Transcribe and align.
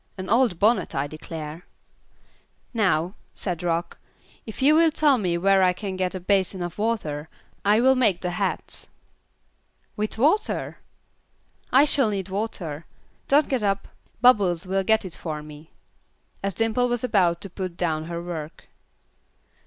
An 0.17 0.29
old 0.31 0.57
bonnet, 0.57 0.95
I 0.95 1.05
declare." 1.05 1.63
"Now," 2.73 3.13
said 3.35 3.61
Rock, 3.61 3.99
"if 4.47 4.59
you 4.59 4.73
will 4.73 4.89
tell 4.89 5.19
me 5.19 5.37
where 5.37 5.61
I 5.61 5.73
can 5.73 5.95
get 5.95 6.15
a 6.15 6.19
basin 6.19 6.63
of 6.63 6.79
water, 6.79 7.29
I 7.63 7.81
will 7.81 7.93
make 7.93 8.21
the 8.21 8.31
hats." 8.31 8.87
"With 9.95 10.17
water?" 10.17 10.79
"I 11.71 11.85
shall 11.85 12.09
need 12.09 12.29
water. 12.29 12.87
Don't 13.27 13.47
get 13.47 13.61
up 13.61 13.89
Bubbles 14.21 14.65
will 14.65 14.83
get 14.83 15.05
it 15.05 15.13
for 15.15 15.43
me," 15.43 15.69
as 16.41 16.55
Dimple 16.55 16.89
was 16.89 17.03
about 17.03 17.39
to 17.41 17.49
put 17.51 17.77
down 17.77 18.05
her 18.05 18.23
work. 18.23 18.69